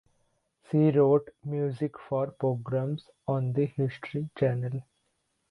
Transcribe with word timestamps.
She 0.71 0.89
wrote 0.89 1.29
music 1.45 1.93
for 1.99 2.31
programs 2.31 3.05
on 3.27 3.53
the 3.53 3.67
History 3.67 4.31
Channel. 4.35 4.81